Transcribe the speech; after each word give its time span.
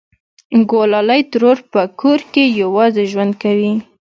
گلالۍ 0.71 1.21
ترور 1.31 1.57
په 1.71 1.81
کور 1.99 2.19
کې 2.33 2.43
یوازې 2.61 3.03
ژوند 3.11 3.33
کوي 3.43 3.73